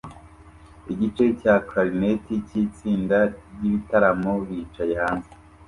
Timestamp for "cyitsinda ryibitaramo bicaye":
2.47-4.93